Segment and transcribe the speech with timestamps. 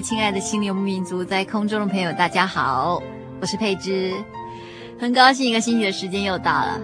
[0.00, 3.02] 亲爱的心灵游牧民族，在空中的朋友，大家好，
[3.40, 4.14] 我是佩芝，
[4.98, 6.80] 很高兴一个星期的时间又到了。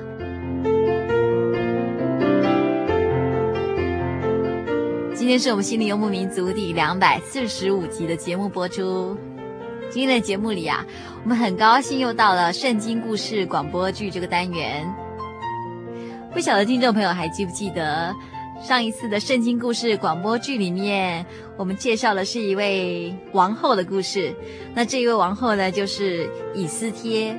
[5.14, 9.16] 今天是我们心灵游牧民族第两百四十五集的节目播出。
[9.90, 10.84] 今天的节目里啊，
[11.24, 14.86] 我们很高兴又到了圣经故事广播剧这个单元。
[16.32, 18.14] 不晓得听众朋友还记不记得？
[18.66, 21.24] 上一次的圣经故事广播剧里面，
[21.56, 24.34] 我们介绍的是一位王后的故事。
[24.74, 27.38] 那这一位王后呢，就是以斯帖。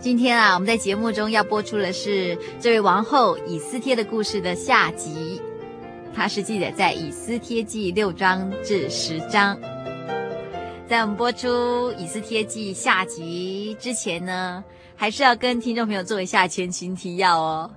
[0.00, 5.38] 今天啊，我们在节目中要播出的是这位王后以斯帖的故事的下集。
[6.14, 9.54] 它是记载在以斯帖记六章至十章。
[10.88, 14.64] 在我们播出以斯帖记下集之前呢，
[14.96, 17.70] 还是要跟听众朋友做一下前情提要哦。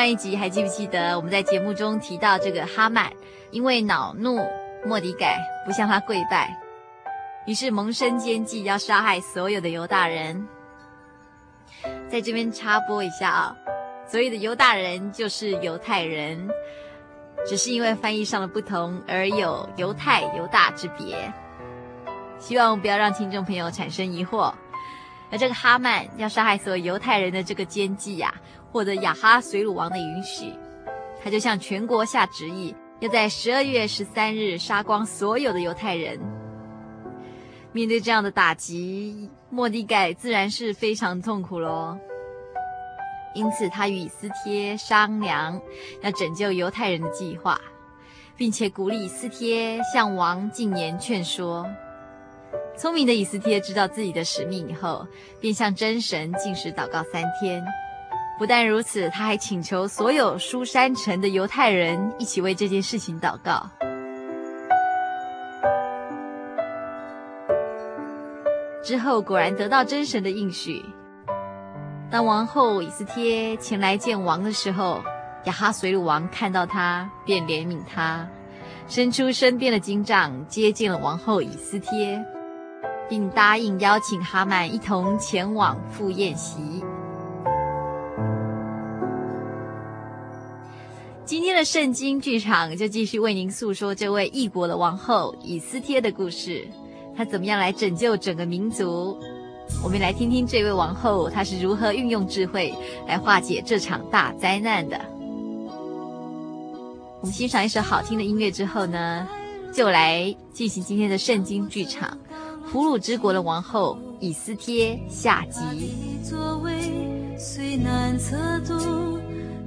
[0.00, 3.12] 上一集还记不记得我们在节目中提到这个哈曼，
[3.50, 4.40] 因为恼怒
[4.82, 6.58] 莫迪改不向他跪拜，
[7.46, 10.48] 于是萌生奸计要杀害所有的犹大人。
[12.08, 13.54] 在这边插播一下啊，
[14.06, 16.48] 所谓的犹大人就是犹太人，
[17.46, 21.30] 只是因为翻译上的不同而有犹太犹大之别。
[22.38, 24.50] 希望不要让听众朋友产生疑惑。
[25.30, 28.48] 而这个哈曼要杀害所有犹太人的这个奸计呀、啊。
[28.72, 30.52] 获得雅哈随鲁王的允许，
[31.22, 36.18] 他就向全国下旨意，要在十二月十三日杀光所有的犹太人。
[37.72, 41.98] 面对这样的打击，莫迪盖自然是非常痛苦喽。
[43.32, 45.60] 因此，他与以斯帖商量
[46.02, 47.60] 要拯救犹太人的计划，
[48.36, 51.64] 并且鼓励以斯帖向王进言劝说。
[52.76, 55.06] 聪明的以斯帖知道自己的使命以后，
[55.40, 57.64] 便向真神进食祷告三天。
[58.40, 63.68] 不但如此，他还请求所有书珊城的犹太人一起为这件事情祷告。
[68.82, 70.82] 之后果然得到真神的应许。
[72.10, 75.02] 当王后以斯帖前来见王的时候，
[75.44, 78.26] 亚哈随鲁王看到他，便怜悯他，
[78.88, 82.18] 伸出身边的金杖接见了王后以斯帖，
[83.06, 86.82] 并答应邀请哈曼一同前往赴宴席。
[91.30, 96.66] 今天的圣经剧场就继续为您诉说这位异国的王后以斯帖的故事，
[97.16, 99.16] 她怎么样来拯救整个民族？
[99.84, 102.74] 我们来听听这位王后她是如何运用智慧
[103.06, 105.00] 来化解这场大灾难的。
[107.20, 109.24] 我们欣赏一首好听的音乐之后呢，
[109.72, 112.18] 就来进行今天的圣经剧场
[112.72, 115.60] 《俘虏之国的王后以斯帖》下集。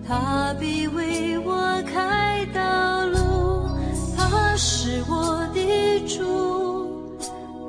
[0.05, 3.69] 他必为我开道路，
[4.15, 6.23] 他是我的主，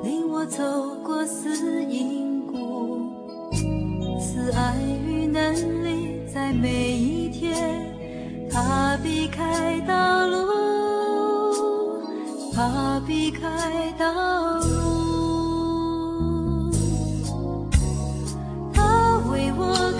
[0.03, 0.63] 领我走
[1.03, 3.09] 过死荫谷，
[4.19, 4.75] 慈爱
[5.07, 5.51] 与能
[5.83, 7.91] 力在每一天，
[8.51, 10.35] 他必开道路。
[12.57, 14.05] 他必开道
[14.59, 16.71] 路，
[18.73, 19.91] 他为我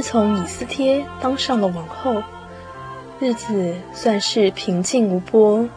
[0.00, 2.22] 自从以斯帖当上了王后，
[3.18, 5.68] 日子算是平静无波。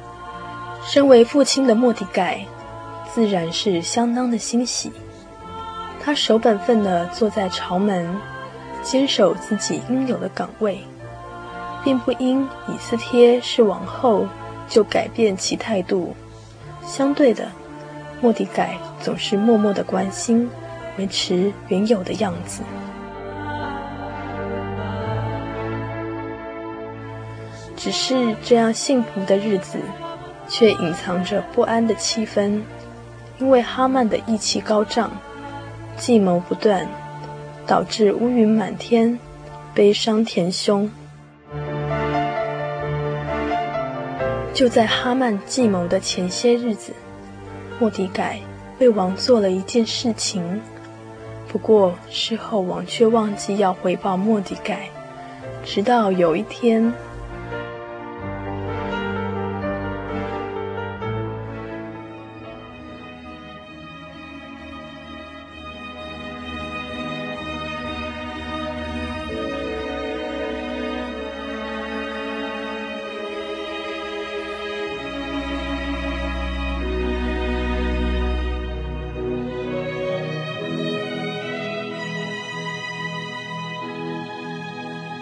[0.85, 2.45] 身为父亲的莫迪改，
[3.11, 4.93] 自然是相当的欣喜。
[6.01, 8.15] 他守本分地坐在朝门，
[8.81, 10.79] 坚守自己应有的岗位，
[11.83, 14.25] 并不因以斯帖是王后
[14.69, 16.15] 就改变其态度。
[16.85, 17.49] 相对的，
[18.21, 20.49] 莫迪改总是默默地关心，
[20.97, 22.61] 维持原有的样子。
[27.83, 29.77] 只是这样幸福的日子，
[30.47, 32.61] 却隐藏着不安的气氛，
[33.39, 35.11] 因为哈曼的意气高涨，
[35.97, 36.87] 计谋不断，
[37.67, 39.19] 导致乌云满天，
[39.73, 40.89] 悲伤填胸。
[44.53, 46.93] 就在哈曼计谋的前些日子，
[47.81, 48.39] 莫迪改
[48.79, 50.61] 为王做了一件事情，
[51.49, 54.87] 不过事后王却忘记要回报莫迪改，
[55.65, 56.93] 直到有一天。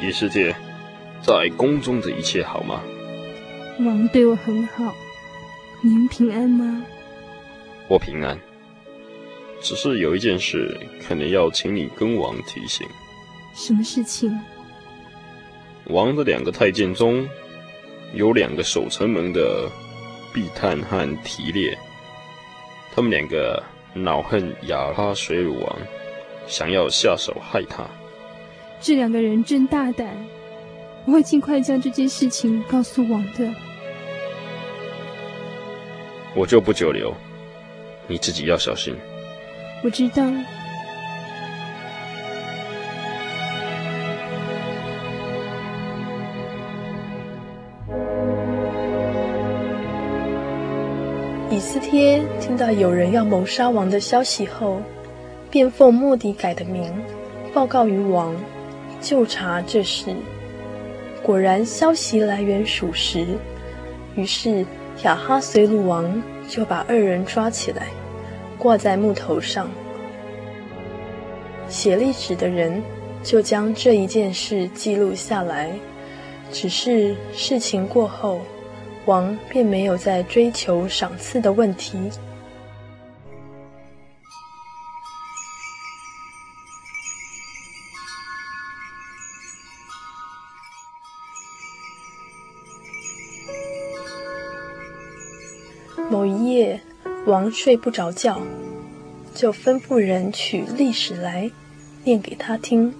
[0.02, 0.56] 以斯帖，
[1.22, 2.82] 在宫中的一切好吗？
[3.80, 4.96] 王对我很好，
[5.82, 6.84] 您平安吗？
[7.88, 8.40] 我平安，
[9.62, 10.76] 只是有一件事，
[11.08, 12.88] 可能要请你跟王提醒。
[13.54, 14.40] 什么事情？
[15.86, 17.28] 王的两个太监中，
[18.14, 19.70] 有两个守城门的，
[20.34, 21.78] 毕探和提列，
[22.96, 23.62] 他们两个
[23.94, 25.78] 恼恨雅哈水鲁王，
[26.48, 27.86] 想要下手害他。
[28.84, 30.08] 这两个人真大胆，
[31.06, 33.48] 我会尽快将这件事情告诉王的。
[36.36, 37.14] 我就不久留，
[38.08, 38.96] 你自己要小心。
[39.84, 40.26] 我知道。
[51.52, 54.82] 以斯帖听到有人要谋杀王的消息后，
[55.52, 56.92] 便奉莫迪改的名
[57.54, 58.36] 报告于王。
[59.02, 60.16] 就查这事，
[61.24, 63.26] 果然消息来源属实，
[64.16, 64.66] 于是
[65.04, 67.88] 雅哈随鲁王就把二人抓起来，
[68.58, 69.70] 挂在木头上。
[71.68, 72.82] 写历史的人
[73.24, 75.72] 就将这一件事记录下来。
[76.52, 78.42] 只是事情过后，
[79.06, 81.98] 王便没有再追求赏赐的问题。
[97.32, 98.42] 王睡不着觉，
[99.34, 101.50] 就吩咐人取历史来，
[102.04, 102.94] 念给他听。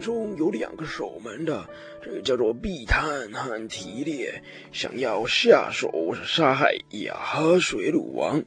[0.00, 1.68] 中有两个守门的，
[2.02, 4.42] 这个叫做碧探和提列，
[4.72, 8.42] 想要下手杀害亚哈水鲁王。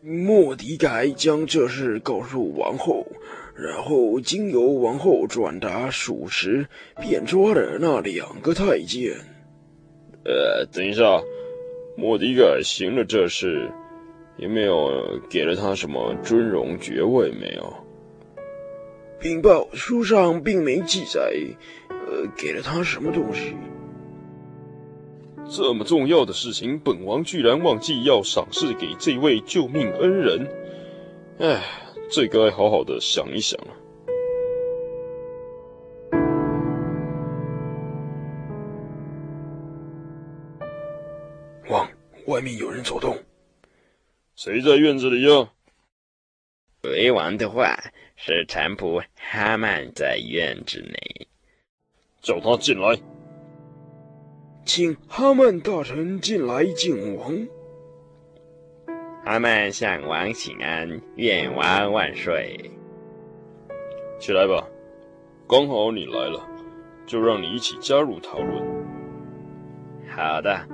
[0.00, 3.06] 莫迪改将这事告诉王后，
[3.54, 6.66] 然后经由王后转达属实，
[7.00, 9.12] 便抓了那两个太监。
[10.24, 11.22] 呃，等一下，
[11.96, 13.70] 莫迪改行了这事，
[14.38, 17.72] 有没有给了他什么尊荣爵位没有？
[19.22, 21.32] 禀报书上并没记载，
[21.88, 23.54] 呃，给了他什么东西？
[25.48, 30.50] 这么重要的事情，本王居然忘记要赏赐给这位救命恩人。
[31.38, 31.62] 哎，
[32.10, 33.68] 这该好好的想一想了。
[41.70, 41.88] 王，
[42.26, 43.16] 外面有人走动。
[44.34, 45.48] 谁在院子里呀？
[46.82, 47.78] 回王的话。
[48.24, 51.26] 是臣仆哈曼在院子内，
[52.20, 52.96] 叫他进来。
[54.64, 57.48] 请哈曼大臣进来见王。
[59.24, 62.70] 哈曼向王请安，愿王万岁。
[64.20, 64.68] 起来吧，
[65.48, 66.48] 刚好你来了，
[67.04, 68.64] 就让你一起加入讨论。
[70.08, 70.64] 好的，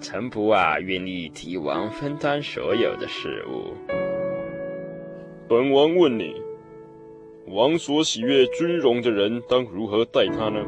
[0.00, 3.74] 臣仆啊，愿意替王分担所有的事务。
[5.46, 6.42] 本王问你。
[7.46, 10.64] 王所喜悦尊荣的人，当如何待他呢？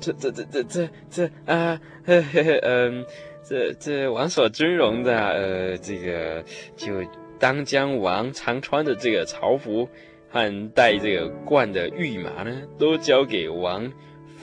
[0.00, 3.04] 这、这、这、这、这、这啊， 呵呵呵，嗯，
[3.44, 6.44] 这、这王所尊荣的，呃，这个
[6.76, 6.94] 就
[7.38, 9.88] 当将王常穿的这个朝服
[10.28, 13.92] 和戴这个冠的御马呢，都交给王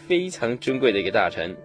[0.08, 1.56] 非常尊贵的一个大臣，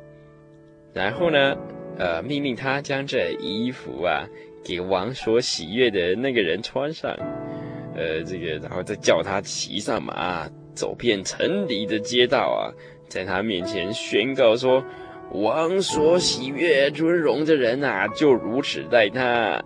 [0.93, 1.57] 然后呢，
[1.99, 4.27] 呃，命令他将这衣服啊，
[4.65, 7.17] 给王所喜悦的那个人穿上。
[7.95, 12.75] 呃，这个，然后再叫他骑上马，走遍城里的街道啊，
[13.09, 14.83] 在他面前宣告说
[15.31, 19.63] ：“王所喜悦尊荣的人啊，就如此待他。”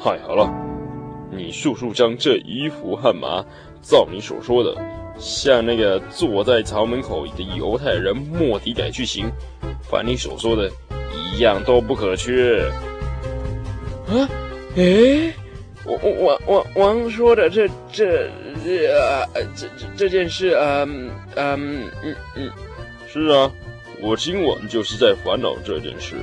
[0.00, 0.48] 太好了，
[1.32, 3.44] 你速速将这衣服和马，
[3.82, 4.76] 照你所说的，
[5.18, 9.26] 向那个坐在朝门口的犹太人莫迪改去行，
[9.82, 10.70] 凡你所说的，
[11.12, 12.62] 一样都不可缺。
[14.06, 14.28] 啊，
[14.76, 15.32] 诶。
[15.86, 18.30] 王王王王说的这这
[18.64, 22.50] 呃这这这件事，嗯嗯嗯嗯，
[23.06, 23.50] 是啊，
[24.00, 26.16] 我今晚就是在烦恼这件事。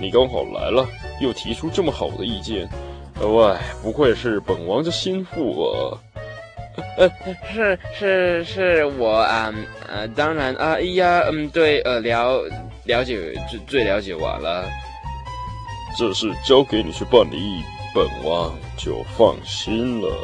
[0.00, 0.86] 你刚好来了，
[1.20, 2.68] 又提出这么好的意见，
[3.20, 5.96] 喂，不愧是本王的心腹啊！
[6.98, 7.10] 呃，
[7.52, 9.52] 是是是我啊，
[9.88, 12.42] 呃，当然啊，哎呀，嗯，对，呃，了
[12.84, 14.64] 了解最最了解我了。
[15.98, 17.62] 这事交给你去办理。
[17.96, 20.14] 本王就放心了。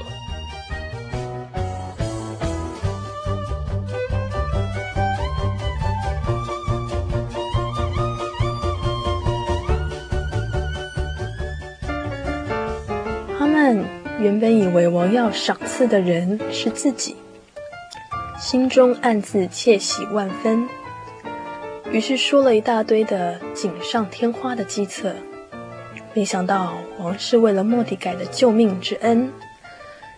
[13.38, 13.82] 他们
[14.20, 17.16] 原本以为王要赏赐的人是自己，
[18.38, 20.68] 心中暗自窃喜万分，
[21.90, 25.14] 于是说了一大堆的锦上添花的计策。
[26.14, 29.32] 没想到王是为了莫迪改的救命之恩，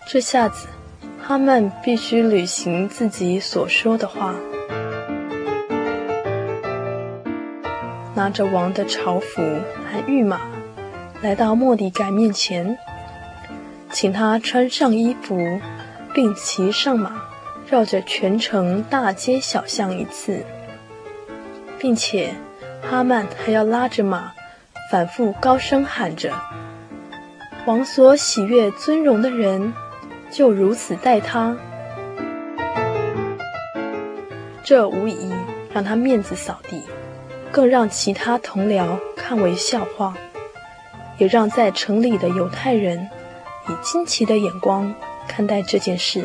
[0.08, 0.66] 这下子
[1.22, 4.34] 哈曼必须履行自己所说的话，
[8.14, 10.40] 拿着王的朝服和御马，
[11.22, 12.76] 来到莫迪改面前，
[13.90, 15.60] 请他穿上衣服，
[16.12, 17.22] 并骑上马，
[17.70, 20.44] 绕着全城大街小巷一次，
[21.78, 22.34] 并且
[22.82, 24.33] 哈曼还要拉着马。
[24.94, 26.32] 反复高声喊着
[27.66, 29.74] ：“王所喜悦尊荣的人，
[30.30, 31.56] 就如此待他。”
[34.62, 35.32] 这无疑
[35.72, 36.80] 让他面子扫地，
[37.50, 40.14] 更让其他同僚看为笑话，
[41.18, 43.10] 也让在城里的犹太人
[43.68, 44.94] 以惊奇的眼光
[45.26, 46.24] 看待这件事。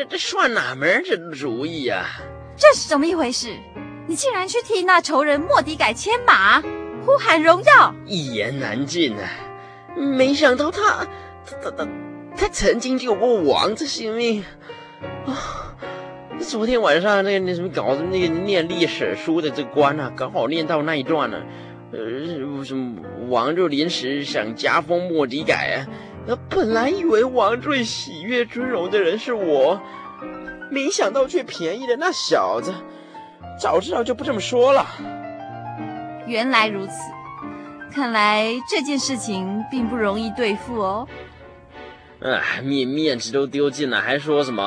[0.00, 2.06] 这这算哪门子主意呀？
[2.56, 3.54] 这是怎么一回事？
[4.08, 6.62] 你竟然去替那仇人莫迪改牵马，
[7.04, 7.94] 呼喊荣耀！
[8.06, 9.28] 一言难尽啊！
[9.94, 11.06] 没想到他
[11.44, 11.88] 他他他
[12.34, 14.42] 他曾经救过王子性命
[15.26, 15.76] 啊！
[16.38, 21.44] 昨天晚上那个那什么搞的那个念历史书的这官啊，刚好念到那一段呢、啊，
[21.92, 25.84] 呃，什么王就临时想加封莫迪改啊。
[26.48, 29.80] 本来以为王最喜悦尊荣的人是我，
[30.70, 32.72] 没想到却便宜了那小子。
[33.60, 34.86] 早知道就不这么说了。
[36.26, 36.92] 原来如此，
[37.92, 41.08] 看来这件事情并不容易对付哦。
[42.22, 44.62] 哎，面面子都丢尽了，还说什么？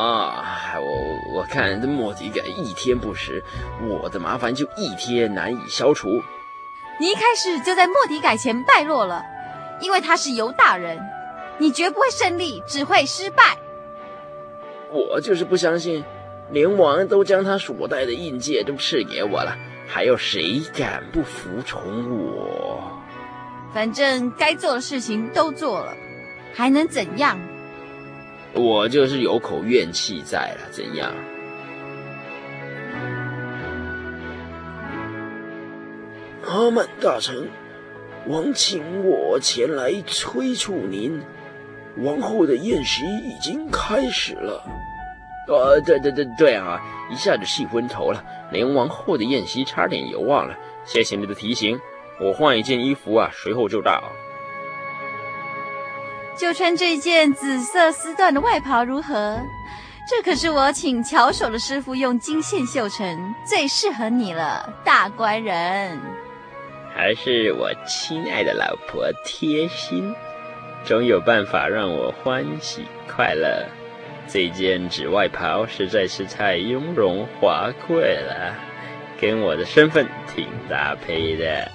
[0.76, 3.44] 我我看这莫迪改一天不食，
[3.88, 6.10] 我的麻烦就一天难以消除。
[7.00, 9.24] 你一开始就在莫迪改前败落了，
[9.80, 11.00] 因为他是犹大人。
[11.58, 13.58] 你绝不会胜利，只会失败。
[14.90, 16.04] 我就是不相信，
[16.52, 21.82] 连王都将他所带的印戒都赐给我了，还有谁敢不服从
[22.26, 22.92] 我？
[23.74, 25.94] 反正该做的事情都做了，
[26.54, 27.40] 还能怎样？
[28.54, 31.12] 我就是有口怨气在了，怎样？
[36.46, 37.50] 阿曼大臣，
[38.28, 41.20] 王请我前来催促您。
[41.98, 44.64] 王后的宴席已经开始了，
[45.48, 50.56] 呃，对对对对啊，一下子气昏头了，连王后的宴席差点也忘了。
[50.86, 51.80] 谢谢你的提醒，
[52.20, 54.02] 我换一件衣服啊，随后就到。
[56.36, 59.40] 就穿这件紫色丝缎的外袍如何？
[60.10, 66.00] 这可是我请巧手的师傅用金线绣成，最适合你了，大官人。
[66.94, 70.14] 还是我亲爱的老婆贴心。
[70.84, 73.66] 总有办法让我欢喜快乐。
[74.28, 78.56] 这件紫外袍实在是太雍容华贵了，
[79.20, 81.68] 跟我的身份挺搭配的。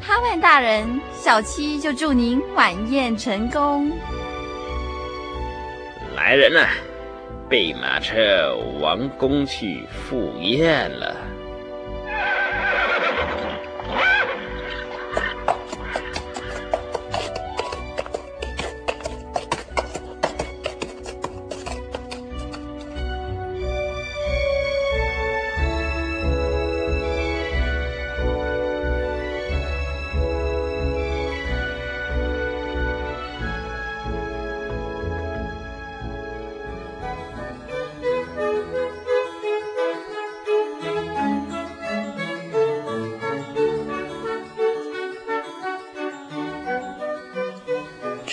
[0.00, 3.90] 哈曼大人，小七就祝您晚宴成功。
[6.14, 6.68] 来人呐，
[7.48, 11.16] 备马车，王宫去赴宴了。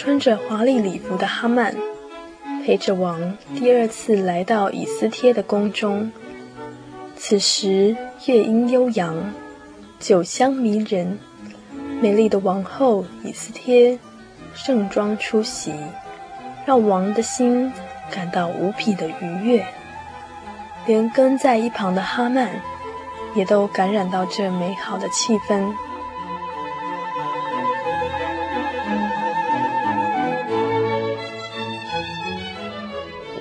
[0.01, 1.75] 穿着华丽礼服的哈曼，
[2.65, 6.11] 陪着王第二次来到以斯帖的宫中。
[7.15, 9.15] 此时乐音悠扬，
[9.99, 11.19] 酒香迷人，
[12.01, 13.99] 美丽的王后以斯帖
[14.55, 15.71] 盛装出席，
[16.65, 17.71] 让王的心
[18.09, 19.63] 感到无比的愉悦。
[20.87, 22.49] 连跟在一旁的哈曼，
[23.35, 25.71] 也都感染到这美好的气氛。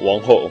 [0.02, 0.50] 王后，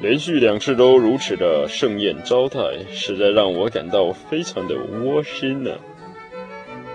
[0.00, 2.58] 连续两次都如此的盛宴招待，
[2.90, 5.78] 实在让我感到非常的窝心呢、啊。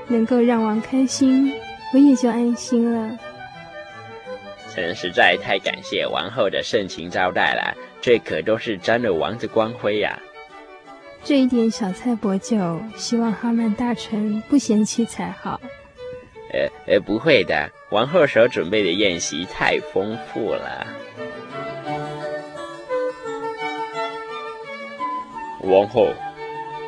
[0.08, 1.54] 能够让王开心，
[1.94, 3.18] 我也就安心了。
[4.74, 10.22] 臣实在太感谢王后的盛情招待了，这可都是沾了王的光辉呀、啊。
[11.24, 15.60] 这一点小菜薄酒，希望哈曼大臣不嫌弃才好。
[16.54, 20.88] 呃呃，不会的，王后所准备的宴席太丰富了。
[25.68, 26.08] 王后，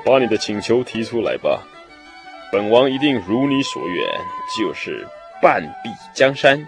[0.06, 1.62] 把你的请求提出来吧，
[2.52, 4.08] 本王一定如你所愿，
[4.58, 5.06] 就是
[5.42, 6.66] 半壁江山，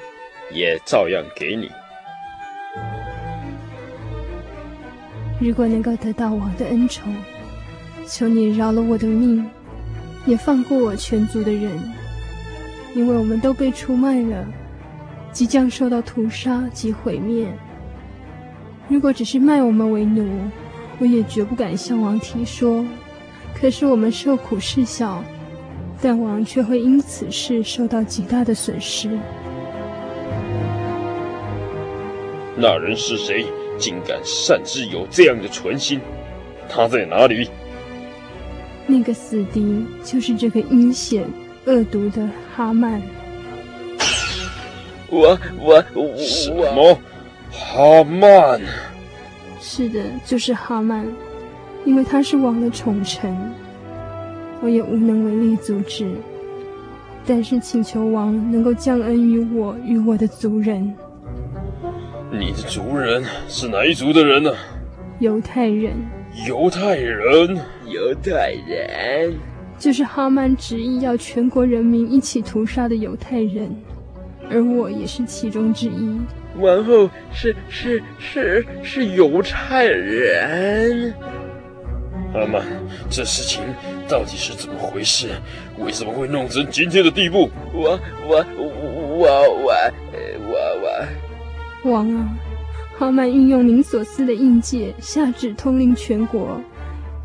[0.51, 1.71] 也照样给你。
[5.39, 7.11] 如果能够得到王的恩宠，
[8.05, 9.49] 求你饶了我的命，
[10.25, 11.71] 也放过我全族的人，
[12.93, 14.45] 因为我们都被出卖了，
[15.31, 17.47] 即将受到屠杀及毁灭。
[18.87, 20.29] 如果只是卖我们为奴，
[21.01, 22.85] 我也绝不敢向王提说。
[23.59, 25.23] 可是我们受苦事小，
[25.99, 29.09] 但王却会因此事受到极大的损失。
[32.55, 33.45] 那人是谁？
[33.79, 35.99] 竟敢擅自有这样的存心？
[36.69, 37.49] 他在哪里？
[38.85, 41.27] 那个死敌就是这个阴险
[41.65, 43.01] 恶毒的哈曼。
[45.09, 46.99] 我我我什么？
[47.51, 48.61] 哈曼？
[49.73, 51.07] 是的，就是哈曼，
[51.85, 53.33] 因为他是王的宠臣，
[54.61, 56.11] 我也无能为力阻止。
[57.25, 60.93] 但是请求王能够降恩于我与我的族人。
[62.33, 64.51] 你的族人是哪一族的人呢？
[65.19, 65.93] 犹太人。
[66.45, 67.57] 犹太人，
[67.87, 69.33] 犹太人，
[69.79, 73.73] 就是哈曼执意要全国人民一起屠杀的犹太人，
[74.49, 76.19] 而我也是其中之一。
[76.57, 81.13] 王后是是是是犹太人。
[82.33, 82.63] 阿曼，
[83.09, 83.61] 这事情
[84.07, 85.29] 到底是怎么回事？
[85.79, 87.49] 为什么会弄成今天的地步？
[87.73, 89.73] 我我我我我
[90.47, 92.29] 我我王啊，
[92.97, 96.61] 哈曼运用您所赐的印戒，下旨通令全国，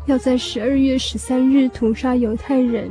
[0.07, 2.89] 要在十二月十三日屠杀犹太人，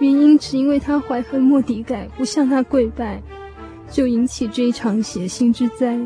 [0.00, 3.22] 原因只因为他怀恨莫迪改，不向他跪拜。
[3.90, 5.98] 就引起这一场血腥之灾，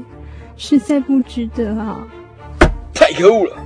[0.56, 2.06] 实在不值得啊！
[2.94, 3.56] 太可恶了！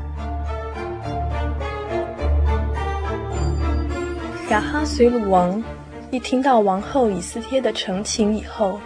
[4.50, 5.62] 雅哈随鲁王
[6.11, 8.81] 一听到王后以斯帖的陈情以后，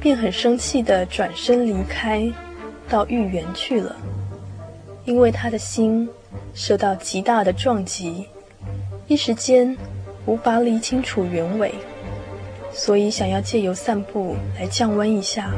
[0.00, 2.30] 便很生气的转身离开，
[2.88, 3.96] 到御园去了。
[5.06, 6.08] 因为他的心
[6.52, 8.26] 受到极大的撞击，
[9.06, 9.74] 一时间
[10.26, 11.72] 无法理清楚原委。
[12.82, 15.52] 所以想要借由散步来降温一下。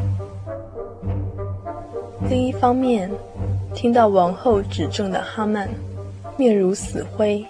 [2.29, 3.09] 另一方面，
[3.77, 5.69] 听到王后指证的哈曼，
[6.37, 7.47] 面如死灰，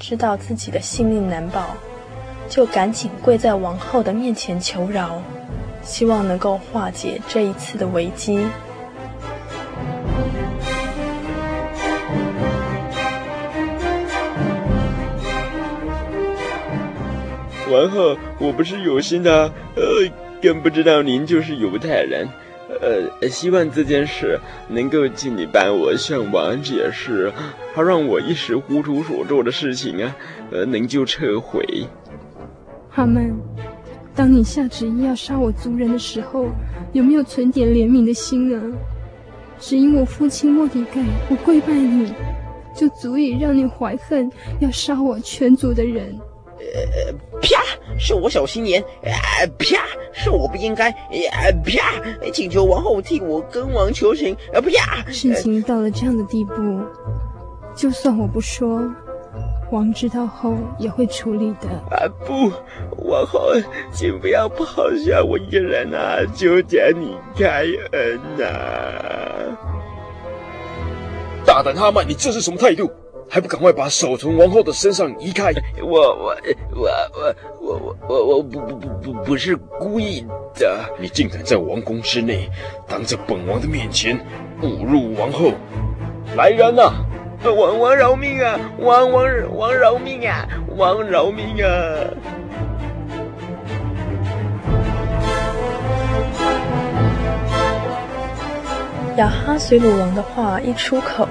[0.00, 1.76] 知道自己的性命难保，
[2.48, 5.20] 就赶紧跪在王后的面前求饶，
[5.82, 8.40] 希望能够化解这一次的危机。
[17.74, 19.82] 王后，我不是有心的，呃，
[20.40, 22.28] 更不知道您就是犹太人，
[22.80, 27.32] 呃，希望这件事能够请你帮我向王解释，
[27.74, 30.16] 好让我一时糊涂所做的事情啊，
[30.52, 31.64] 呃，能就撤回。
[32.90, 33.34] 哈曼，
[34.14, 36.46] 当你下旨意要杀我族人的时候，
[36.92, 38.62] 有没有存点怜悯的心啊？
[39.58, 42.12] 只因我父亲莫迪盖不跪拜你，
[42.76, 46.16] 就足以让你怀恨要杀我全族的人。
[46.72, 47.62] 呃，啪！
[47.98, 49.84] 是我小心眼，呃，啪！
[50.12, 52.00] 是我不应该，呃，啪！
[52.32, 55.04] 请求王后替我跟王求情，呃，啪！
[55.10, 56.54] 事情到了这样的地步，
[57.74, 58.82] 就算我不说，
[59.70, 61.68] 王知道后也会处理的。
[61.90, 62.50] 啊，不，
[63.08, 63.52] 王后，
[63.92, 66.18] 请不要抛下我一个人啊！
[66.34, 69.58] 求求你开恩啊！
[71.46, 72.90] 大胆哈曼，你这是什么态度？
[73.28, 75.52] 还不赶快把手从王后的身上移开！
[75.82, 76.36] 我我
[76.74, 76.88] 我
[77.60, 80.84] 我我我我不不不不不是故意的！
[81.00, 82.48] 你竟敢在王宫之内，
[82.86, 84.18] 当着本王的面前
[84.62, 85.52] 侮辱王后！
[86.36, 86.92] 来人呐！
[87.44, 88.58] 王王饶命啊！
[88.78, 90.48] 王王王饶命啊！
[90.76, 91.68] 王饶命啊！
[99.16, 101.28] 亚哈随鲁王的话一出口，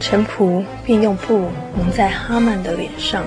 [0.00, 3.22] 臣仆便用布蒙在哈曼的脸上。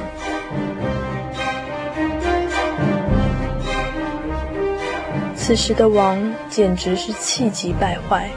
[5.36, 8.30] 此时的王简直是气急败坏，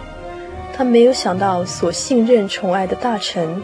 [0.72, 3.62] 他没有想到所信任宠爱的大臣，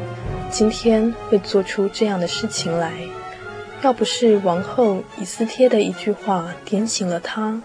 [0.50, 2.90] 今天会做出这样的事情来。
[3.82, 7.60] 要不是王后以斯帖的一句话点醒了他，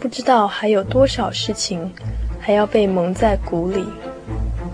[0.00, 1.92] 不知道还有多少事情。
[2.38, 3.84] 还要被蒙在鼓里，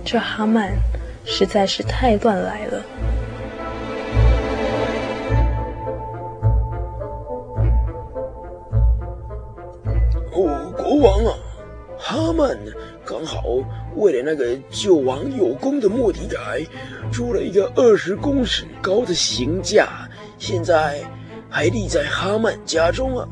[0.05, 0.75] 这哈曼
[1.25, 2.83] 实在是太乱来了。
[10.35, 11.33] 哦，国王啊，
[11.99, 12.59] 哈曼
[13.05, 13.43] 刚好
[13.97, 16.65] 为了那个救王有功的莫迪台，
[17.13, 20.09] 出了一个二十公尺高的刑架，
[20.39, 21.01] 现在
[21.51, 23.29] 还立在哈曼家中啊。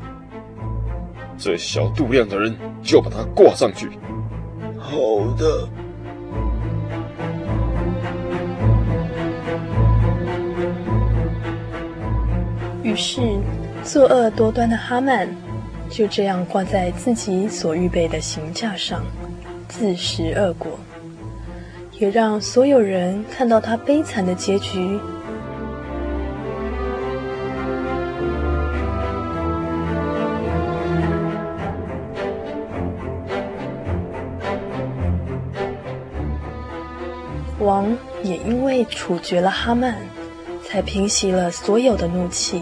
[1.37, 3.89] 这小肚量的人，就把他挂上去。
[4.77, 4.95] 好
[5.37, 5.67] 的。
[12.91, 13.21] 于是，
[13.85, 15.25] 作恶多端的哈曼
[15.89, 19.01] 就这样挂在自己所预备的刑架上，
[19.69, 20.77] 自食恶果，
[21.97, 24.99] 也让所有人看到他悲惨的结局。
[37.59, 39.95] 王也因为处决了哈曼，
[40.67, 42.61] 才平息了所有的怒气。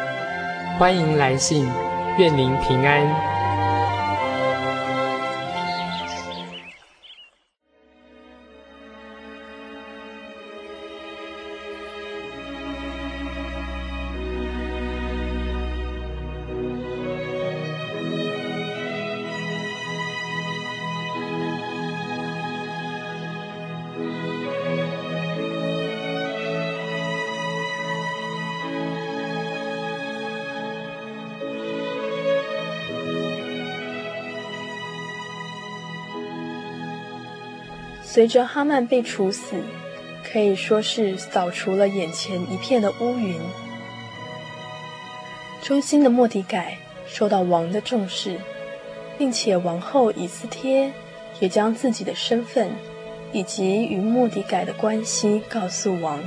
[0.77, 1.69] 欢迎来信，
[2.17, 3.30] 愿您平安。
[38.21, 39.55] 随着哈曼被处死，
[40.23, 43.35] 可以说是扫除了眼前一片的乌云。
[45.63, 48.37] 忠心的莫迪改受到王的重视，
[49.17, 50.93] 并且王后以斯帖
[51.39, 52.69] 也将自己的身份
[53.33, 56.23] 以及与莫迪改的关系告诉王。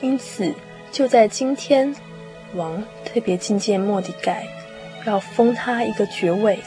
[0.00, 0.54] 因此，
[0.92, 1.92] 就在今天，
[2.54, 4.46] 王特别觐见莫迪改，
[5.04, 6.60] 要封他一个爵位。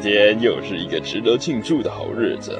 [0.00, 2.58] 天又是一个值得庆祝的好日子，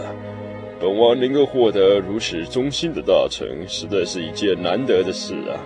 [0.80, 5.58] 本王能够获得如此忠心的大臣，实在是一件难得的事啊！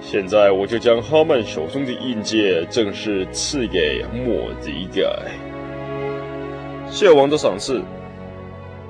[0.00, 5.02] 现在我就将哈曼手中的印戒正式赐给莫迪盖。
[6.90, 7.82] 谢王的赏赐。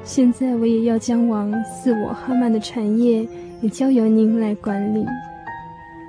[0.02, 3.26] 现在我也要将王赐我哈曼的产业
[3.60, 5.04] 也交由您来管理。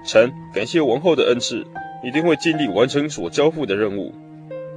[0.06, 1.66] 臣感谢王后的恩赐，
[2.04, 4.14] 一定会尽力完成所交付的任务。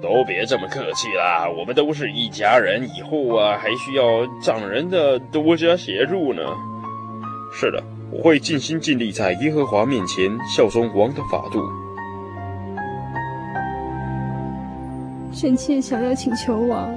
[0.03, 6.43] 都别这么客气啦，我们都是一家人，以后啊还需要长人的多加协助呢。
[7.53, 11.63] 是的，我会尽心尽力在耶和华面前效忠王的法度。
[15.33, 16.95] 臣妾想要请求王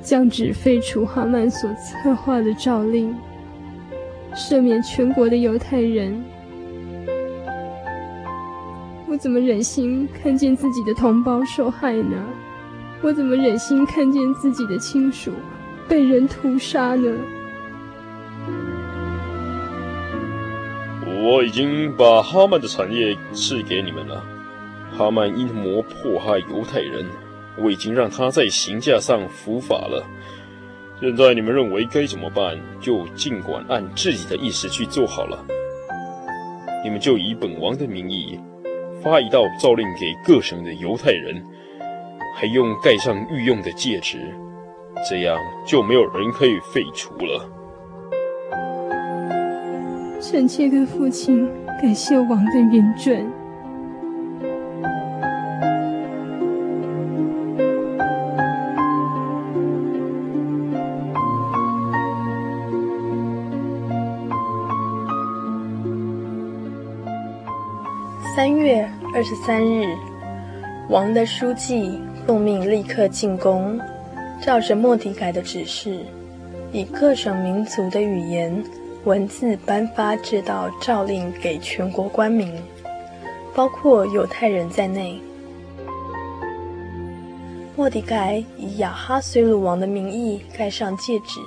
[0.00, 3.16] 降旨废除哈曼所策划的诏令，
[4.34, 6.22] 赦免全国的犹太人。
[9.22, 12.16] 怎么忍心看见自己的同胞受害呢？
[13.00, 15.30] 我怎么忍心看见自己的亲属
[15.88, 17.08] 被人屠杀呢？
[21.22, 24.24] 我已经把哈曼的产业赐给你们了。
[24.90, 27.06] 哈曼阴谋迫害犹太人，
[27.56, 30.04] 我已经让他在刑架上伏法了。
[31.00, 35.44] 现在你们认为该怎么办，就尽管按自己的意思去做好了。
[36.82, 38.36] 你们就以本王的名义。
[39.02, 41.42] 发一道诏令给各省的犹太人，
[42.36, 44.18] 还用盖上御用的戒指，
[45.08, 45.36] 这样
[45.66, 47.48] 就没有人可以废除了。
[50.20, 53.41] 臣妾跟父亲感谢王的允准。
[69.22, 69.96] 二十三日，
[70.88, 73.80] 王的书记奉命立刻进宫，
[74.40, 76.04] 照着莫迪改的指示，
[76.72, 78.64] 以各省民族的语言
[79.04, 82.52] 文字颁发这道诏令给全国官民，
[83.54, 85.22] 包括犹太人在内。
[87.76, 91.38] 莫迪改以亚哈随鲁王的名义盖上戒指，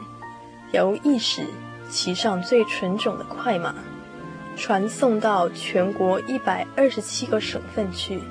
[0.71, 1.41] 由驿使
[1.89, 3.75] 骑上最纯种的快马。
[4.55, 8.21] 传送到全国一百二十七个省份去。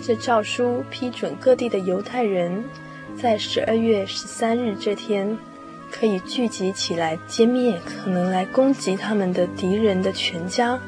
[0.00, 2.64] 这诏书批准各地的犹太人，
[3.16, 5.38] 在十二月十三日这天，
[5.90, 10.80] 可以聚集起来歼灭可能来攻击他们的敌人的全家，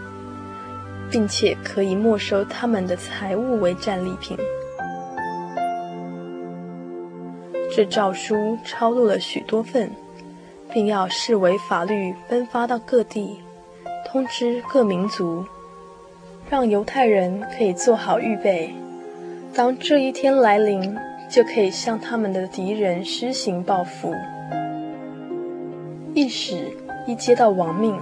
[1.10, 4.36] 并且可以没收他们的财物为战利品。
[7.72, 9.90] 这诏书抄录了许多份，
[10.72, 13.43] 并要视为法律分发到各地。
[14.14, 15.44] 通知各民族，
[16.48, 18.72] 让犹太人可以做好预备。
[19.52, 20.96] 当这一天来临，
[21.28, 24.14] 就可以向他们的敌人施行报复。
[26.14, 26.70] 一使
[27.08, 27.98] 一接到王命，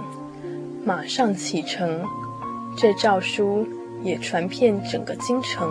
[0.85, 2.03] 马上启程。
[2.77, 3.67] 这诏书
[4.03, 5.67] 也传遍整个京城。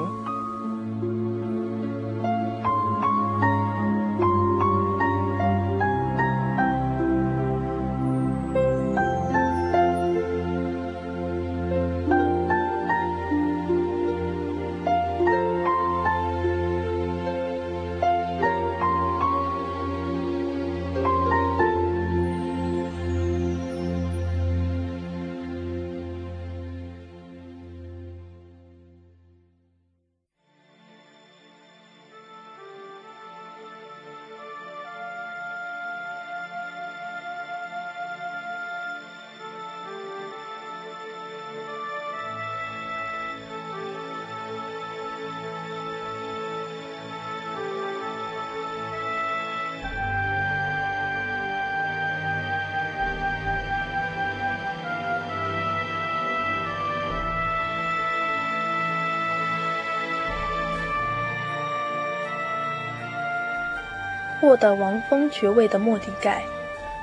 [64.62, 66.40] 的王封爵位的莫迪盖，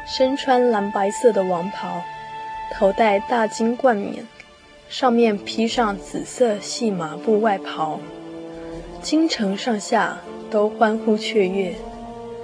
[0.08, 2.02] 身穿蓝白色的王袍，
[2.74, 4.26] 头戴大金冠冕，
[4.88, 8.00] 上面披上紫色细麻布外袍，
[9.02, 11.76] 京城上下都欢呼雀跃，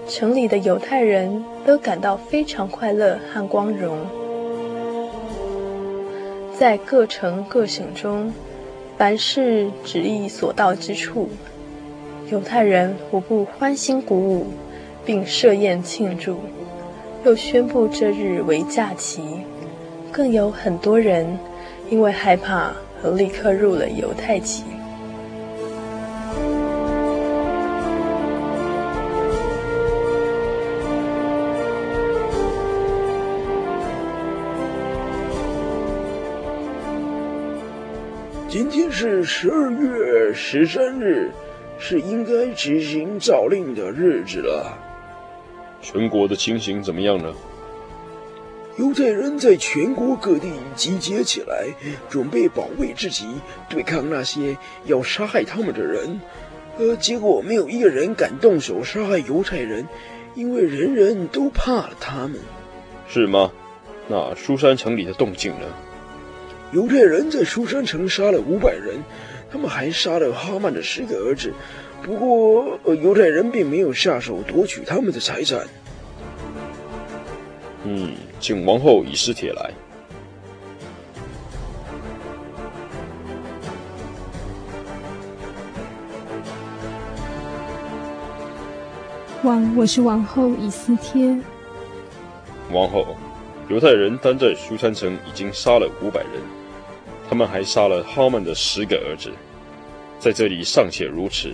[0.09, 3.97] 城里的犹太人都感到非常快乐和光荣。
[6.59, 8.33] 在各城各省中，
[8.97, 11.29] 凡是旨意所到之处，
[12.29, 14.47] 犹太人无不欢欣鼓舞，
[15.05, 16.39] 并设宴庆祝，
[17.23, 19.21] 又宣布这日为假期。
[20.11, 21.37] 更有很多人
[21.89, 22.71] 因为害怕
[23.03, 24.63] 而立刻入了犹太籍。
[38.47, 41.29] 今天是十二月十三日，
[41.77, 44.84] 是应该执行诏令的日子了。
[45.85, 47.31] 全国的情形怎么样呢？
[48.77, 51.67] 犹太人在全国各地集结起来，
[52.09, 53.27] 准备保卫自己，
[53.69, 56.19] 对抗那些要杀害他们的人。
[56.79, 59.87] 呃，结果没有一个人敢动手杀害犹太人，
[60.33, 62.39] 因为人人都怕了他们。
[63.07, 63.51] 是吗？
[64.07, 65.67] 那苏山城里的动静呢？
[66.71, 68.97] 犹太人在苏山城杀了五百人，
[69.51, 71.53] 他们还杀了哈曼的十个儿子。
[72.05, 75.65] 不过，犹太人并没有下手夺取他们的财产。
[77.83, 79.71] 嗯，请王后以斯帖来。
[89.41, 91.35] 王，我是王后以斯帖。
[92.71, 93.17] 王后，
[93.67, 96.33] 犹太人单在书珊城已经杀了五百人。
[97.27, 99.31] 他们还杀了哈曼的十个儿子，
[100.19, 101.51] 在这里尚且如此，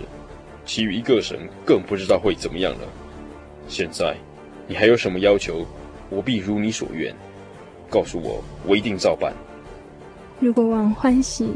[0.64, 2.88] 其余一个神更不知道会怎么样了。
[3.68, 4.16] 现在，
[4.66, 5.66] 你还有什么要求？
[6.08, 7.14] 我必如你所愿，
[7.88, 9.32] 告诉我，我一定照办。
[10.40, 11.50] 如果王欢喜，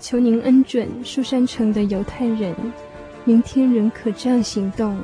[0.00, 2.54] 求您恩准书山城的犹太人，
[3.24, 4.98] 明天仍可这样行动，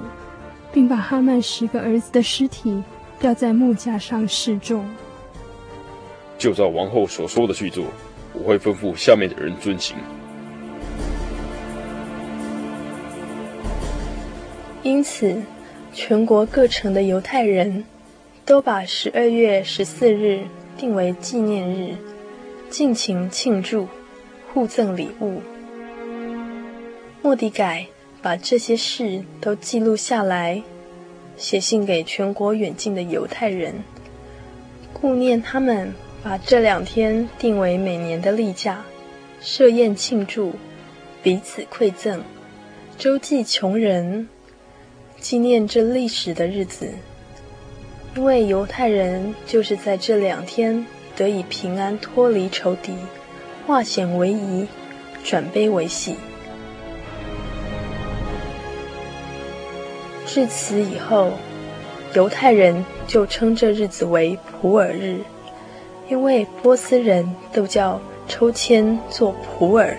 [0.73, 2.83] 并把哈曼十个儿子的尸体
[3.19, 4.85] 吊在木架上示众。
[6.37, 7.85] 就照王后所说的去做。
[8.35, 9.97] 我会吩咐下面的人遵行。
[14.83, 15.43] 因此，
[15.93, 17.85] 全国各城的犹太人
[18.45, 20.41] 都把十二月十四日
[20.77, 21.95] 定为纪念日，
[22.71, 23.89] 尽情庆祝，
[24.53, 25.41] 互赠礼物。
[27.23, 27.87] 莫迪改
[28.23, 30.63] 把这些事都记录下来，
[31.37, 33.75] 写信给全国远近的犹太人，
[34.93, 35.93] 顾念他们。
[36.21, 38.85] 把这两天定为每年的例假，
[39.41, 40.53] 设宴庆祝，
[41.23, 42.21] 彼此馈赠，
[42.99, 44.29] 周济穷人，
[45.21, 46.91] 纪念这历史的日子。
[48.17, 52.93] 因为犹太人就是在这两天得以平安脱离仇敌，
[53.67, 54.67] 化险为夷，
[55.23, 56.17] 转悲为喜。
[60.27, 61.33] 至此以后，
[62.15, 65.19] 犹太人就称这日子为普尔日。
[66.09, 69.97] 因为波斯人都叫抽签做普尔。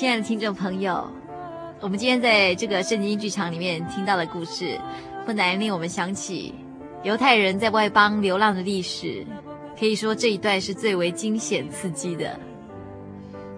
[0.00, 1.06] 亲爱的听众朋友，
[1.78, 4.80] 我们今天在这个圣经剧场里面听到的故事，
[5.26, 6.54] 不难令我们想起
[7.02, 9.26] 犹太人在外邦流浪的历史。
[9.78, 12.34] 可以说这一段是最为惊险刺激的。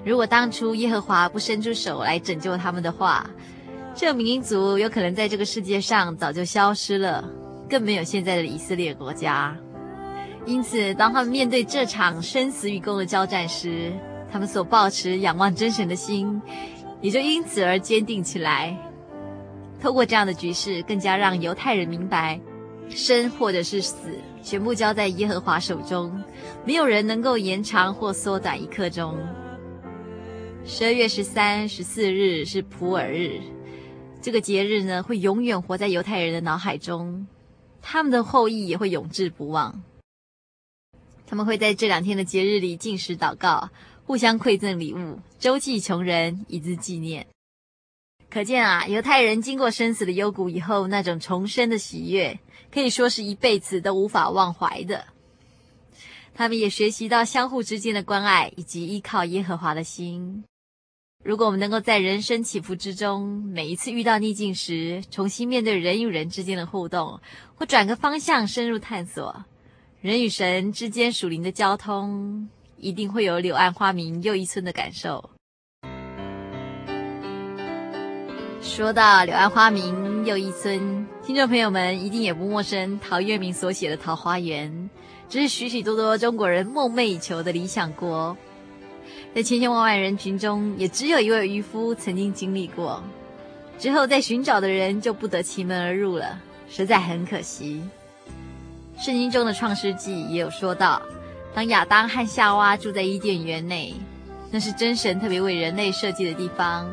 [0.05, 3.25] 如果当初耶和华不伸出手来拯救他们的话，
[3.95, 7.25] 这个民族有可能在这个世界上早就消失了，
[7.71, 9.57] 更没有现在的以色列国家。
[10.45, 13.93] 因此，当他们面对这场生死与共的交战时，
[14.33, 16.41] 他们所抱持仰望真神的心，
[17.03, 18.75] 也就因此而坚定起来。
[19.79, 22.41] 透过这样的局势，更加让犹太人明白，
[22.89, 26.23] 生或者是死，全部交在耶和华手中，
[26.65, 29.19] 没有人能够延长或缩短一刻钟。
[30.65, 33.41] 十二月十三、十四日是普尔日，
[34.23, 37.27] 这个节日呢，会永远活在犹太人的脑海中，
[37.83, 39.83] 他们的后裔也会永志不忘。
[41.27, 43.71] 他们会在这两天的节日里禁食祷告，
[44.05, 47.27] 互相馈赠礼物，周济穷人，以资纪念。
[48.29, 52.41] 可见啊，犹太人经过生死的幽谷以后，那种重生的喜悦，
[52.73, 55.05] 可以说是一辈子都无法忘怀的。
[56.35, 60.45] 他们也学习到相互之间的关爱，以及依靠耶和华的心。
[61.23, 67.21] 如果我们能够在人生起伏之中，每一次遇到逆境时，重新面对人与人之间的互动，
[67.55, 69.45] 或转个方向深入探索。
[70.01, 72.49] 人与神之间属灵的交通，
[72.83, 75.31] 一定会有柳暗花明又一村的感受。
[78.61, 84.69] 说到柳暗花明又一村，听众朋友们一定也不陌生陶渊明所写的《桃花源》，
[85.29, 88.37] 这是许许多多中国人梦寐以求的理想国。
[89.33, 93.01] 在千千万万人群中，也只有一位渔夫曾经经历过，
[93.79, 96.37] 之后再寻找的人就不得其门而入了，
[96.69, 97.81] 实在很可惜。
[98.99, 101.01] 圣经中的创世纪也有说到，
[101.55, 103.95] 当亚当和夏娃住在伊甸园内，
[104.51, 106.91] 那是真神特别为人类设计的地方，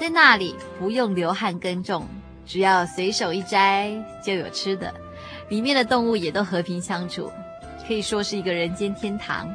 [0.00, 2.06] 在那里不用流汗耕种，
[2.46, 3.92] 只要随手一摘
[4.24, 4.94] 就有吃的，
[5.50, 7.30] 里面的动物也都和平相处，
[7.86, 9.48] 可以说是一个人间天堂。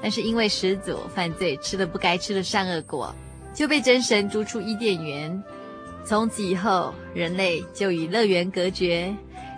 [0.00, 3.14] 但是因为始祖犯罪，吃了不该吃的善恶果，
[3.52, 5.42] 就被真神逐出伊甸园，
[6.04, 9.12] 从此以后，人类就与乐园隔绝。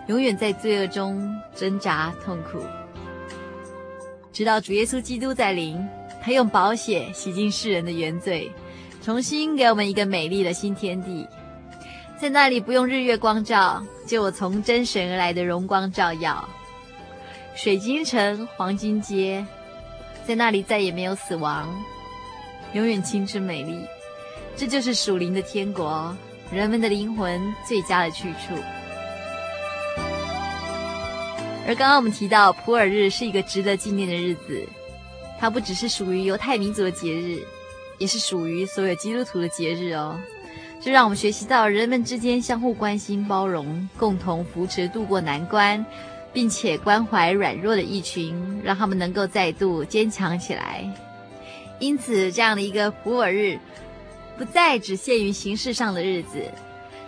[0.08, 2.58] 永远在罪恶中挣扎痛苦，
[4.32, 5.78] 直到主耶稣基督在临，
[6.22, 8.50] 他用宝血洗净世人的原罪，
[9.02, 11.26] 重新给我们一个美丽的新天地，
[12.18, 16.48] 在那里不用日月光照，就有从真神而来的荣光照耀。
[17.54, 19.44] 水晶城、黄金街，
[20.26, 21.68] 在那里再也没有死亡，
[22.72, 23.78] 永远青春美丽。
[24.56, 26.16] 这就是属灵的天国，
[26.50, 28.54] 人们的灵魂最佳的去处。
[31.66, 34.66] 而刚刚我们提到普尔日是一个值得纪念的日子，
[35.38, 37.38] 它不只是属于犹太民族的节日，
[37.98, 40.18] 也是属于所有基督徒的节日哦。
[40.80, 45.86] 这让我们学习到人们之间相互关心、包容，共同扶持度过难关，
[46.32, 50.84] 并且关怀软弱的一群，让他们能够再度坚强起来。
[51.78, 53.56] 因此，这样的一个普尔日，
[54.36, 56.42] 不再只限于形式上的日子，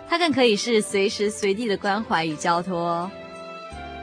[0.07, 3.11] 它更可以是随时随地的关怀与交托。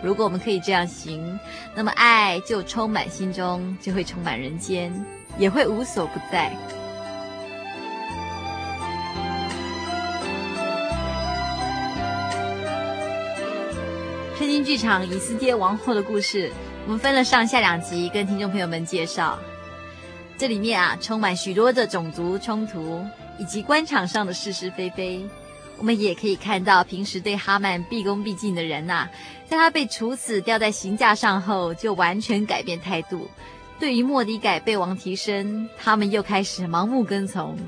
[0.02, 1.38] 如果我们可以这样行，
[1.74, 4.92] 那么爱就充满心中，就会充满人间，
[5.38, 6.50] 也会无所不在。
[14.36, 16.50] 圣经剧场以斯帖王后的故事，
[16.84, 19.38] 我们分了上下两集跟听众朋友们介绍。
[20.36, 23.06] 这里面啊，充满许多的种族冲突，
[23.38, 25.24] 以及官场上的是是非非。
[25.82, 29.10] 我们也可以看到，平时对哈曼毕恭毕敬的人呐、啊，
[29.48, 33.28] 在他被处死、吊在刑架上后，就完全改变态度。
[33.80, 37.58] 对于莫迪改被王提升，他们又开始盲目跟从。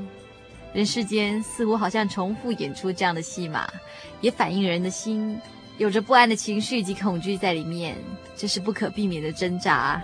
[0.73, 3.69] 人世间似乎好像重复演出这样的戏码，
[4.21, 5.37] 也反映人的心
[5.79, 7.97] 有着不安的情绪及恐惧在里面，
[8.37, 10.01] 这是不可避免的挣扎。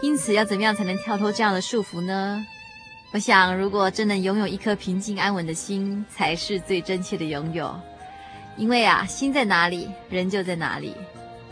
[0.00, 2.46] 因此，要怎么样才能跳脱这样的束缚呢？
[3.12, 7.74] 我想，如果真能拥有一颗平静安稳的心，才是最真切的拥有。
[8.56, 10.94] 因为啊，心在哪里，人就在哪里。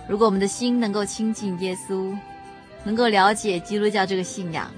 [0.09, 2.17] 如果我们的心能够亲近耶稣，
[2.85, 4.71] 能够了解基督教这个信仰，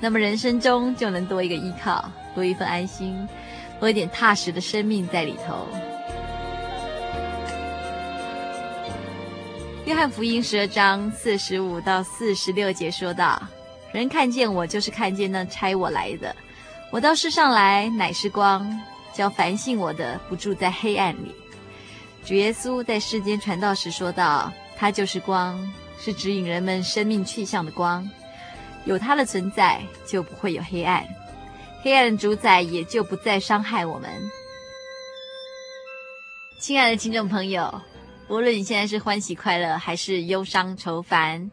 [0.00, 3.28] 那么人生中就能多一个依靠，多一份安心，
[3.78, 5.68] 多一点踏实的生命在里头。
[9.86, 13.40] 约翰福音十二章四十五到四十六节说道。
[13.92, 16.34] 人看见我，就是看见那差我来的。
[16.90, 18.80] 我到世上来，乃是光，
[19.12, 21.34] 叫凡信我的不住在黑暗里。
[22.24, 28.08] 主耶稣在世间传道时说道：“他就是光，是指引人们生命去向的光。
[28.84, 31.06] 有他的存在，就不会有黑暗。
[31.82, 34.10] 黑暗主宰也就不再伤害我们。
[36.58, 37.80] 亲爱的听众朋友，
[38.28, 41.50] 无论你现在是欢喜快乐还是忧伤愁烦，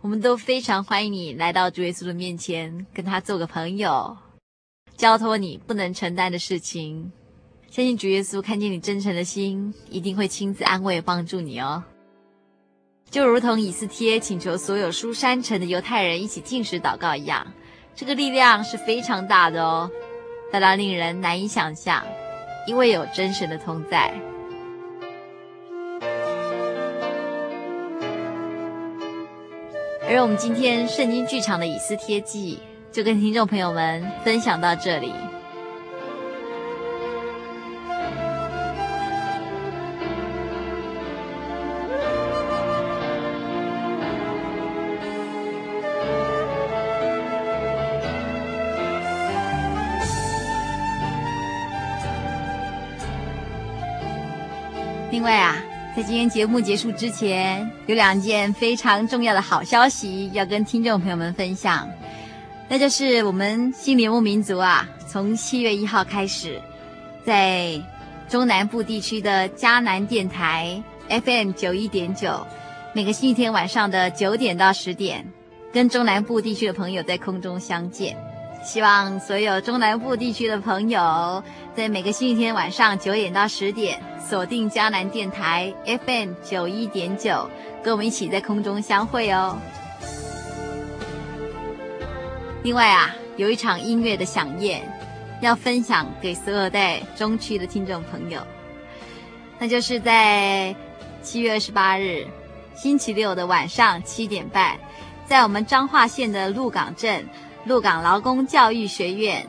[0.00, 4.16] 我们都非常欢迎你来到主耶稣的面前，跟他做个朋友，
[4.96, 7.10] 交托你不能承担的事情。
[7.68, 11.82] 相信主耶稣看见你真诚的心，一定会亲自安慰帮助你哦。
[13.10, 17.44] 就如同以斯帖请求所有书珊城的犹太人一起进食祷告一样，
[17.96, 19.90] 这个力量是非常大的哦，
[20.52, 22.04] 大到令人难以想象，
[22.68, 24.14] 因为有真神的同在。
[30.10, 32.58] 而我们今天圣经剧场的以斯帖记，
[32.90, 35.12] 就跟听众朋友们分享到这里。
[55.10, 55.67] 另外啊。
[55.98, 61.90] 在今天节目结束之前，有两件非常重要的好消息要跟听众朋友们分享，
[62.68, 66.62] 那就是我们心灵牧民族啊，从七月一号开始，
[67.24, 67.82] 在
[68.28, 72.46] 中南部地区的迦南电台 FM 九一点九，
[72.92, 75.26] 每个星期天晚上的九点到十点，
[75.72, 78.16] 跟中南部地区的朋友在空中相见。
[78.68, 81.42] 希望所有中南部地区的朋友，
[81.74, 83.98] 在每个星期天晚上九点到十点。
[84.22, 85.72] 锁定迦南电台
[86.04, 87.48] FM 九一点九，
[87.82, 89.56] 跟我们一起在空中相会哦。
[92.62, 94.86] 另外啊，有一场音乐的响宴，
[95.40, 98.38] 要分享给所有在中区的听众朋友，
[99.58, 100.76] 那就是在
[101.22, 102.26] 七月二十八日
[102.76, 104.76] 星期六的晚上七点半，
[105.24, 107.26] 在我们彰化县的鹿港镇
[107.68, 109.46] 鹿港劳工教育学院，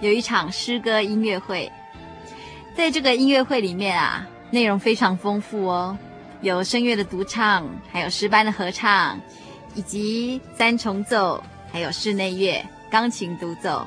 [0.00, 1.70] 有一场诗歌音乐会。
[2.74, 5.96] 在这个音乐会里面啊，内容非常丰富哦，
[6.40, 9.20] 有声乐的独唱，还有诗班的合唱，
[9.76, 11.40] 以及三重奏，
[11.70, 13.86] 还有室内乐、钢琴独奏。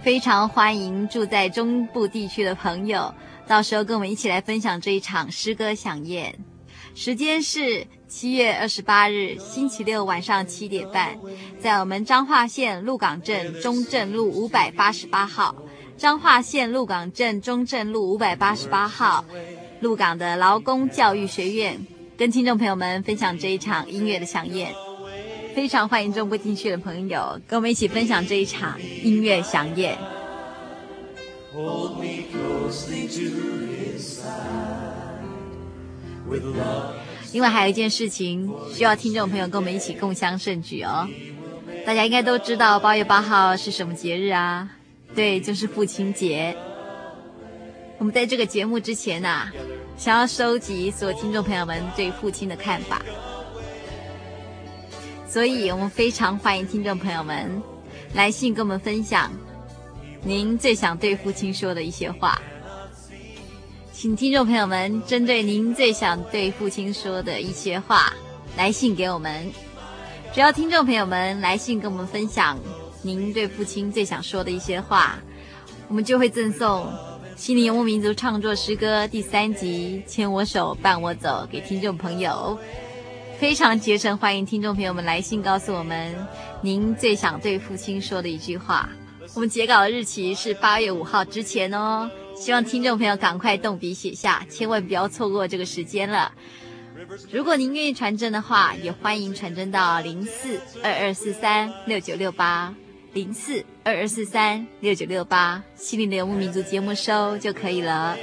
[0.00, 3.12] 非常欢迎住在中部地区的朋友，
[3.48, 6.32] 到时候跟我们一起来分享这一场诗歌饗宴。
[6.94, 7.84] 时间是
[8.14, 11.18] 七月二十八日星期六晚上七点半，
[11.58, 15.56] 在我们彰化县鹿港镇中正路五百八十八号。
[15.96, 19.24] 彰化县鹿港镇中正路五百八十八号，
[19.80, 21.84] 鹿港的劳工教育学院，
[22.16, 24.72] 跟听众朋友们分享这一场音乐的响宴，
[25.52, 29.98] 非常欢迎中国地区的朋友跟我们一起分享这一场音乐响宴。
[37.34, 41.08] 另外还有一件事情需要听众朋友跟我们一起共襄盛举哦，
[41.84, 44.70] 大家应该都知道八月八号是什么节日啊？
[45.16, 46.56] 对，就是父亲节。
[47.98, 49.50] 我们在这个节目之前呐，
[49.98, 53.02] 想要收集所有听众朋友们对父亲的看法，
[55.26, 57.60] 所以我们非常欢迎听众朋友们
[58.14, 59.28] 来信跟我们分享
[60.22, 62.40] 您最想对父亲说的一些话。
[63.94, 68.12] 请听众朋友们针对您最想对父亲说的一些话
[68.56, 69.48] 来信给我们。
[70.34, 72.58] 只要听众朋友们来信跟我们分享。
[73.02, 75.16] 您对父亲最想说的一些话，
[75.86, 76.86] 我们就会赠送
[77.36, 82.58] 《心灵游牧民族创作诗歌》第三集《牵我手，伴我走》给听众朋友。
[83.38, 86.14] 非常竭诚欢迎听众朋友们来信告诉我们
[86.60, 88.88] 您最想对父亲说的一句话。
[89.34, 92.10] 我们截稿的日期是八月五号之前哦，
[92.44, 96.30] 希望听众朋友赶快动笔写下，千万不要错过这个时间了。
[97.32, 102.74] 如果您愿意传真的话，也欢迎传真到零四二二四三六九六八。
[103.14, 108.14] 零四二二四三六九六八，心灵的游牧民族节目收就可以了。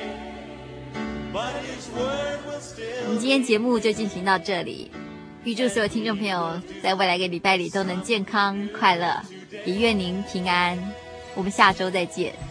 [1.34, 4.92] 我们今天节目就进行到这里，
[5.44, 9.20] 预祝所有听众朋友在未来一个礼拜里都能健康快乐，
[9.66, 10.78] 也愿您平安。
[11.34, 12.51] 我们下周再见。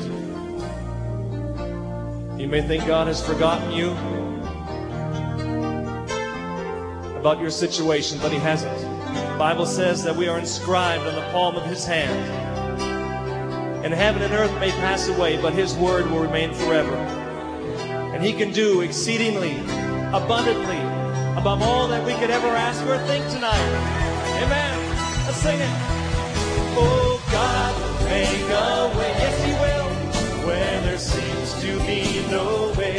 [2.51, 3.91] may think God has forgotten you
[7.17, 8.77] about your situation, but He hasn't.
[8.77, 12.11] The Bible says that we are inscribed on the palm of His hand.
[13.85, 16.93] And heaven and earth may pass away, but His word will remain forever.
[18.13, 19.57] And He can do exceedingly,
[20.11, 20.81] abundantly,
[21.39, 24.43] above all that we could ever ask or think tonight.
[24.43, 25.25] Amen.
[25.25, 25.75] Let's sing it.
[26.75, 27.73] Oh, God
[28.09, 29.15] make a way.
[29.19, 30.45] Yes, He will.
[30.45, 31.30] Where there seems
[31.61, 32.97] to be no way.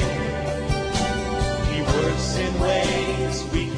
[1.73, 3.72] He works in ways we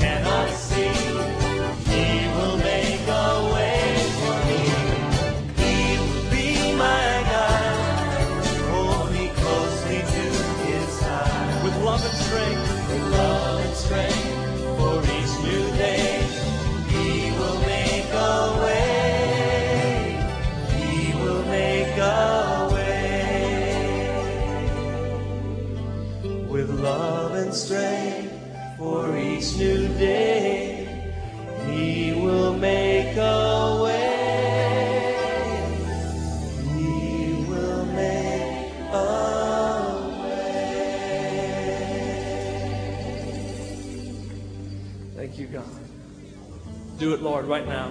[47.34, 47.88] Lord, right now.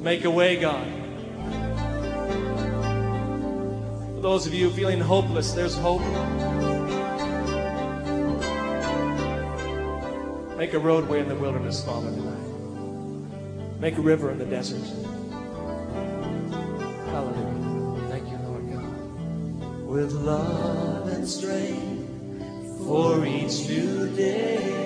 [0.00, 0.86] Make a way, God.
[4.14, 6.02] For those of you feeling hopeless, there's hope.
[10.56, 13.80] Make a roadway in the wilderness, Father, tonight.
[13.80, 14.86] Make a river in the desert.
[17.10, 18.08] Hallelujah.
[18.08, 19.82] Thank you, Lord God.
[19.84, 24.85] With love and strength for each new day,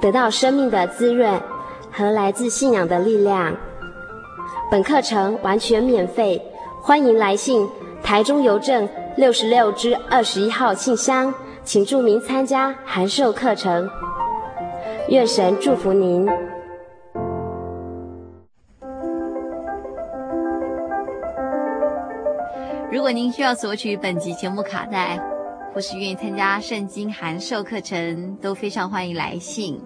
[0.00, 1.40] 得到生命的滋润
[1.90, 3.56] 和来自信仰的力量。
[4.70, 6.40] 本课程完全免费，
[6.82, 7.68] 欢迎来信
[8.02, 11.32] 台中邮政六十六支二十一号信箱，
[11.62, 13.88] 请注明参加函授课程。
[15.08, 16.26] 愿神祝福您。
[22.90, 25.20] 如果您需要索取本集节目卡带，
[25.74, 29.80] 或是愿意参加圣经函授课程，都非常欢迎来信。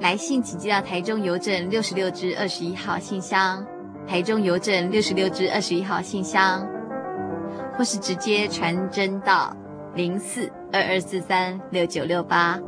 [0.00, 3.66] 来信请寄到台中邮政六十六支二十一号信箱，
[4.06, 6.64] 台中邮政六十六支二十一号信箱，
[7.76, 9.52] 或是直接传真到
[9.94, 12.60] 零四二二四三六九六八，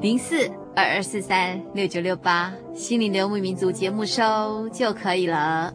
[0.00, 5.74] 零四二二四三六九六八，心灵游牧民族节目收就可以了。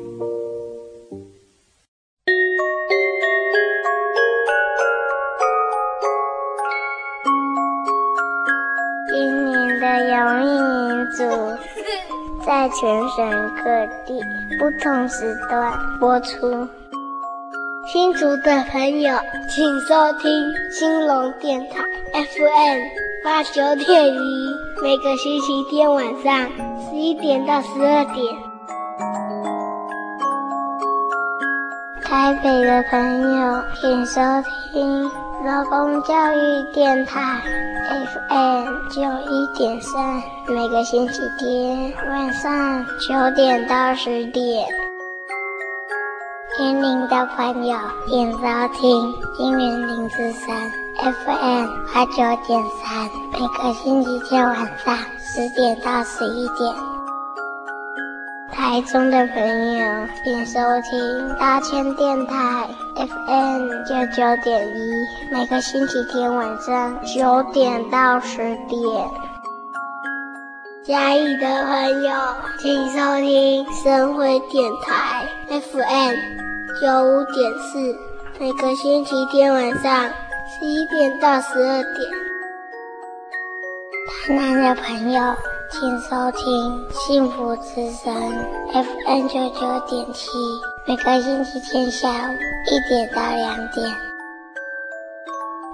[12.45, 14.19] 在全省各地
[14.57, 16.67] 不同时段播出。
[17.91, 19.15] 新竹的朋友，
[19.49, 20.31] 请收听
[20.71, 21.83] 兴隆电台
[22.13, 22.79] FM
[23.23, 26.49] 八九点一，每个星期天晚上
[26.89, 28.35] 十一点到十二点。
[32.03, 34.21] 台北的朋友，请收
[34.71, 35.11] 听
[35.43, 37.19] 劳工教育电台。
[37.89, 44.67] FM 九一点三，每个星期天晚上九点到十点。
[46.55, 47.75] 天灵的朋友，
[48.07, 48.39] 请收
[48.75, 56.90] 听金源零四三 FM 八九点三，每个星期天晚上十点到十一点。
[58.71, 60.57] 台中的朋友，请收
[60.89, 64.93] 听大千电台 FM 九九点一，
[65.29, 68.37] 每个星期天晚上九点到十
[68.69, 68.79] 点。
[70.85, 72.13] 嘉义的朋友，
[72.59, 76.15] 请收听深辉电台 FM
[76.79, 77.93] 九五点四，
[78.39, 80.09] 每个星期天晚上
[80.47, 82.09] 十一点到十二点。
[84.07, 85.35] 台南的朋友，
[85.71, 88.13] 请收听幸福之声
[88.73, 90.29] FM 九九点七，
[90.85, 92.35] 每个星期天下午
[92.67, 93.89] 一点到两点。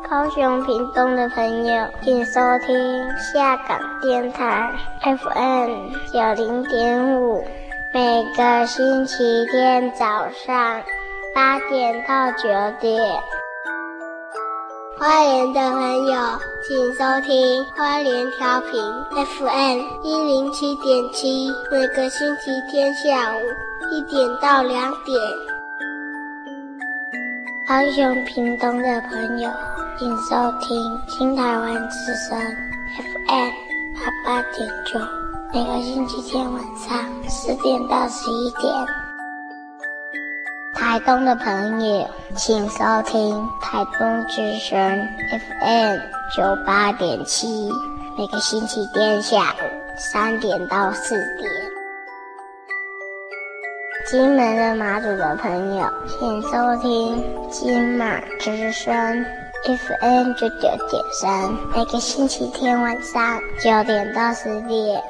[0.07, 4.71] 高雄屏东的朋友，请收听下港电台
[5.01, 7.43] FM 九零点五，
[7.91, 10.83] 每个星期天早上
[11.33, 12.47] 八点到九
[12.79, 13.19] 点。
[14.99, 18.71] 花莲的朋友，请收听花莲调频
[19.11, 23.39] FM 一零七点七，每个星期天下午
[23.91, 25.19] 一点到两点。
[27.67, 29.49] 高雄屏东的朋友。
[29.99, 32.39] 请收听新台湾之声
[32.97, 33.49] FM
[33.95, 34.99] 八八点九，
[35.51, 39.06] 每个星期天晚上十点到十一点。
[40.77, 44.77] 台东的朋友，请收听台东之声
[45.59, 45.97] FM
[46.35, 47.67] 九八点七，
[48.15, 49.65] 每个星期天下午
[49.97, 51.49] 三点到四点。
[54.05, 59.25] 金门的马祖的朋友，请收听金马之声。
[59.65, 65.01] FM 九九点三，每个星期天晚上九点到十点。